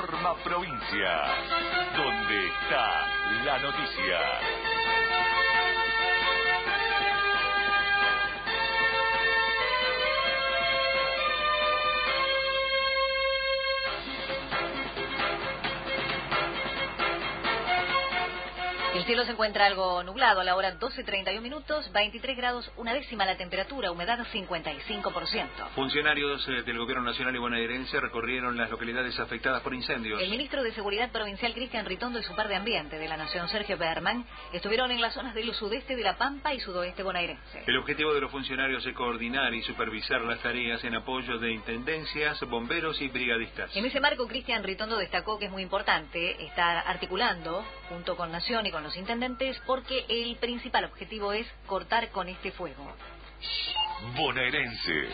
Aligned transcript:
Informa 0.00 0.36
Provincia, 0.44 1.10
donde 1.96 2.46
está 2.46 3.06
la 3.44 3.58
noticia. 3.58 4.97
El 18.98 19.04
cielo 19.04 19.24
se 19.24 19.30
encuentra 19.30 19.64
algo 19.64 20.02
nublado 20.02 20.40
a 20.40 20.44
la 20.44 20.56
hora 20.56 20.76
12.31 20.76 21.40
minutos, 21.40 21.88
23 21.92 22.36
grados, 22.36 22.68
una 22.76 22.92
décima 22.92 23.24
la 23.24 23.36
temperatura, 23.36 23.92
humedad 23.92 24.18
55%. 24.26 25.68
Funcionarios 25.76 26.48
eh, 26.48 26.62
del 26.64 26.78
Gobierno 26.78 27.04
Nacional 27.04 27.36
y 27.36 27.38
bonaerense 27.38 28.00
recorrieron 28.00 28.56
las 28.56 28.68
localidades 28.68 29.16
afectadas 29.20 29.62
por 29.62 29.72
incendios. 29.72 30.20
El 30.20 30.30
ministro 30.30 30.64
de 30.64 30.72
Seguridad 30.72 31.12
Provincial 31.12 31.54
Cristian 31.54 31.86
Ritondo 31.86 32.18
y 32.18 32.24
su 32.24 32.34
par 32.34 32.48
de 32.48 32.56
ambiente 32.56 32.98
de 32.98 33.06
la 33.06 33.16
Nación 33.16 33.48
Sergio 33.48 33.78
Berman 33.78 34.26
estuvieron 34.52 34.90
en 34.90 35.00
las 35.00 35.14
zonas 35.14 35.32
del 35.32 35.54
sudeste 35.54 35.94
de 35.94 36.02
La 36.02 36.18
Pampa 36.18 36.52
y 36.52 36.58
sudoeste 36.58 37.04
bonaerense. 37.04 37.62
El 37.68 37.78
objetivo 37.78 38.12
de 38.12 38.20
los 38.20 38.32
funcionarios 38.32 38.84
es 38.84 38.94
coordinar 38.96 39.54
y 39.54 39.62
supervisar 39.62 40.22
las 40.22 40.40
tareas 40.40 40.82
en 40.82 40.96
apoyo 40.96 41.38
de 41.38 41.52
intendencias, 41.52 42.40
bomberos 42.50 43.00
y 43.00 43.06
brigadistas. 43.06 43.76
En 43.76 43.86
ese 43.86 44.00
marco, 44.00 44.26
Cristian 44.26 44.64
Ritondo 44.64 44.96
destacó 44.96 45.38
que 45.38 45.44
es 45.44 45.52
muy 45.52 45.62
importante 45.62 46.44
estar 46.44 46.82
articulando 46.84 47.64
junto 47.88 48.16
con 48.16 48.32
Nación 48.32 48.66
y 48.66 48.72
con 48.72 48.82
los 48.82 48.87
intendentes 48.96 49.60
porque 49.66 50.04
el 50.08 50.36
principal 50.36 50.84
objetivo 50.84 51.32
es 51.32 51.46
cortar 51.66 52.10
con 52.10 52.28
este 52.28 52.52
fuego. 52.52 52.92
Bonaerense. 54.16 55.08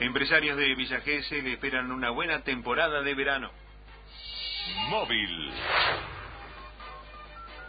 Empresarios 0.00 0.56
de 0.56 0.74
Villa 0.74 1.00
Gesell 1.00 1.44
le 1.44 1.54
esperan 1.54 1.90
una 1.90 2.10
buena 2.10 2.42
temporada 2.42 3.00
de 3.02 3.14
verano. 3.14 3.50
Móvil. 4.88 5.52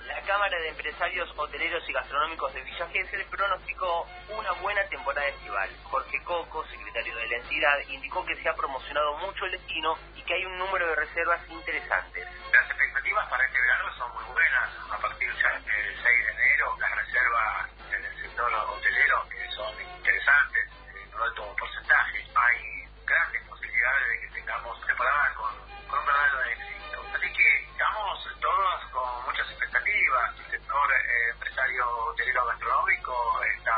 La 0.07 0.21
Cámara 0.23 0.59
de 0.59 0.69
Empresarios 0.69 1.29
Hoteleros 1.37 1.87
y 1.87 1.93
Gastronómicos 1.93 2.53
de 2.53 2.63
Villa 2.63 2.87
Gesell 2.87 3.25
pronosticó 3.29 4.07
una 4.37 4.51
buena 4.61 4.83
temporada 4.89 5.27
estival. 5.29 5.69
Jorge 5.83 6.21
Coco, 6.23 6.65
secretario 6.67 7.15
de 7.15 7.27
la 7.27 7.37
entidad, 7.37 7.79
indicó 7.89 8.25
que 8.25 8.35
se 8.35 8.49
ha 8.49 8.53
promocionado 8.55 9.17
mucho 9.19 9.45
el 9.45 9.51
destino 9.51 9.97
y 10.17 10.21
que 10.23 10.33
hay 10.33 10.45
un 10.45 10.57
número 10.57 10.87
de 10.87 10.95
reservas 10.95 11.39
interesantes. 11.49 12.27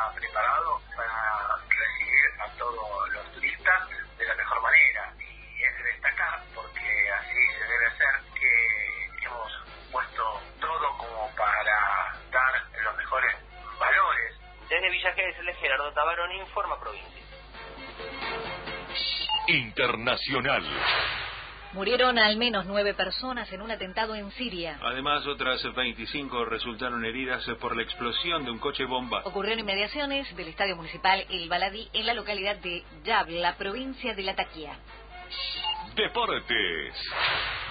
Está 0.09 0.19
preparado 0.19 0.81
para 0.95 1.57
recibir 1.69 2.41
a 2.41 2.49
todos 2.57 3.09
los 3.13 3.31
turistas 3.33 3.89
de 4.17 4.25
la 4.25 4.35
mejor 4.35 4.61
manera. 4.61 5.13
Y 5.19 5.63
es 5.63 5.77
de 5.77 5.83
destacar, 5.83 6.43
porque 6.55 7.11
así 7.11 7.47
se 7.57 7.65
debe 7.65 7.85
hacer, 7.87 8.21
que 8.39 9.25
hemos 9.25 9.51
puesto 9.91 10.41
todo 10.59 10.97
como 10.97 11.29
para 11.35 12.15
dar 12.31 12.63
los 12.83 12.97
mejores 12.97 13.35
valores 13.79 14.39
Desde 14.69 14.89
Villa 14.89 15.13
Gesell, 15.13 15.53
Gerardo 15.55 15.91
Tabarón 15.93 16.31
informa 16.31 16.79
provincia. 16.79 17.23
Internacional. 19.47 20.63
Murieron 21.73 22.17
al 22.17 22.35
menos 22.37 22.65
nueve 22.65 22.95
personas 22.95 23.51
en 23.53 23.61
un 23.61 23.69
atentado 23.69 24.15
en 24.15 24.31
Siria. 24.31 24.79
Además, 24.81 25.25
otras 25.27 25.61
25 25.75 26.45
resultaron 26.45 27.05
heridas 27.05 27.45
por 27.61 27.75
la 27.75 27.83
explosión 27.83 28.43
de 28.43 28.49
un 28.49 28.57
coche 28.57 28.85
bomba. 28.85 29.21
Ocurrió 29.25 29.53
en 29.53 29.59
inmediaciones 29.59 30.35
del 30.35 30.47
Estadio 30.47 30.75
Municipal 30.75 31.23
El 31.29 31.47
Baladí 31.47 31.87
en 31.93 32.07
la 32.07 32.15
localidad 32.15 32.57
de 32.57 32.83
Yabla, 33.03 33.55
provincia 33.57 34.15
de 34.15 34.23
Lataquía. 34.23 34.79
Deportes. 35.95 36.95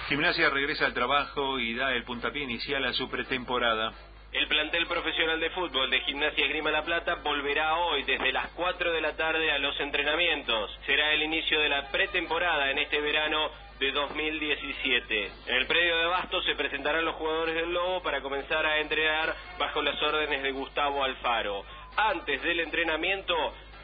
Gimnasia 0.07 0.49
regresa 0.49 0.85
al 0.85 0.93
trabajo 0.93 1.59
y 1.59 1.75
da 1.75 1.91
el 1.91 2.03
puntapié 2.05 2.43
inicial 2.43 2.85
a 2.85 2.93
su 2.93 3.09
pretemporada. 3.09 3.91
El 4.31 4.47
plantel 4.47 4.85
profesional 4.85 5.39
de 5.39 5.49
fútbol 5.49 5.89
de 5.89 5.99
Gimnasia 6.01 6.47
Grima 6.47 6.71
La 6.71 6.83
Plata 6.83 7.15
volverá 7.15 7.75
hoy 7.75 8.03
desde 8.03 8.31
las 8.31 8.49
4 8.51 8.93
de 8.93 9.01
la 9.01 9.15
tarde 9.17 9.51
a 9.51 9.57
los 9.57 9.77
entrenamientos. 9.79 10.71
Será 10.85 11.11
el 11.13 11.23
inicio 11.23 11.59
de 11.59 11.69
la 11.69 11.89
pretemporada 11.89 12.69
en 12.69 12.77
este 12.77 13.01
verano 13.01 13.49
de 13.79 13.91
2017. 13.91 15.31
En 15.47 15.55
el 15.55 15.65
predio 15.65 15.97
de 15.97 16.03
Abasto 16.03 16.41
se 16.41 16.55
presentarán 16.55 17.05
los 17.05 17.15
jugadores 17.15 17.55
del 17.55 17.71
Lobo 17.71 18.01
para 18.03 18.21
comenzar 18.21 18.65
a 18.65 18.79
entrenar 18.79 19.33
bajo 19.57 19.81
las 19.81 20.01
órdenes 20.01 20.43
de 20.43 20.51
Gustavo 20.51 21.03
Alfaro. 21.03 21.63
Antes 21.95 22.41
del 22.43 22.59
entrenamiento, 22.59 23.35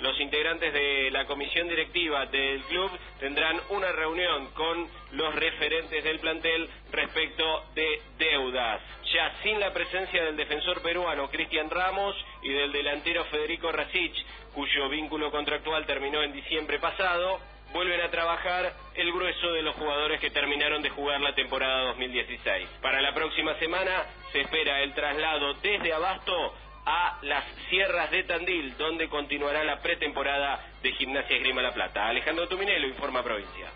los 0.01 0.19
integrantes 0.19 0.73
de 0.73 1.09
la 1.11 1.25
comisión 1.25 1.69
directiva 1.69 2.25
del 2.25 2.61
club 2.63 2.91
tendrán 3.19 3.57
una 3.69 3.91
reunión 3.93 4.47
con 4.53 4.87
los 5.13 5.33
referentes 5.33 6.03
del 6.03 6.19
plantel 6.19 6.69
respecto 6.91 7.63
de 7.73 8.01
deudas. 8.17 8.81
Ya 9.13 9.33
sin 9.43 9.59
la 9.59 9.71
presencia 9.71 10.25
del 10.25 10.35
defensor 10.35 10.81
peruano 10.81 11.29
Cristian 11.29 11.69
Ramos 11.69 12.15
y 12.41 12.49
del 12.49 12.73
delantero 12.73 13.23
Federico 13.25 13.71
Rasich, 13.71 14.25
cuyo 14.53 14.89
vínculo 14.89 15.31
contractual 15.31 15.85
terminó 15.85 16.21
en 16.21 16.33
diciembre 16.33 16.79
pasado, 16.79 17.39
vuelven 17.73 18.01
a 18.01 18.09
trabajar 18.09 18.73
el 18.95 19.11
grueso 19.11 19.51
de 19.51 19.61
los 19.61 19.75
jugadores 19.75 20.19
que 20.21 20.29
terminaron 20.29 20.81
de 20.81 20.89
jugar 20.89 21.21
la 21.21 21.35
temporada 21.35 21.85
2016. 21.87 22.67
Para 22.81 23.01
la 23.01 23.13
próxima 23.13 23.55
semana 23.59 24.05
se 24.31 24.41
espera 24.41 24.81
el 24.81 24.93
traslado 24.93 25.53
desde 25.55 25.93
Abasto 25.93 26.53
a 26.85 27.17
las 27.23 27.43
sierras 27.69 28.11
de 28.11 28.23
Tandil, 28.23 28.77
donde 28.77 29.09
continuará 29.09 29.63
la 29.63 29.81
pretemporada 29.81 30.63
de 30.83 30.91
Gimnasia 30.93 31.35
Esgrima 31.35 31.61
La 31.61 31.73
Plata. 31.73 32.07
Alejandro 32.07 32.47
Tuminelo 32.47 32.87
informa 32.87 33.23
provincia. 33.23 33.71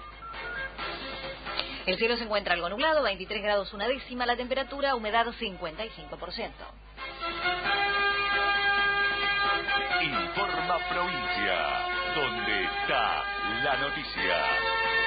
El 1.86 1.98
cielo 1.98 2.18
se 2.18 2.24
encuentra 2.24 2.54
algo 2.54 2.70
nublado, 2.70 3.02
23 3.02 3.42
grados 3.42 3.74
una 3.74 3.88
décima 3.88 4.26
la 4.26 4.36
temperatura, 4.36 4.96
humedad 4.96 5.26
55%. 5.26 6.52
Informa 10.02 10.78
Provincia, 10.88 11.99
donde 12.16 12.64
está 12.64 13.24
la 13.64 13.78
noticia. 13.78 14.99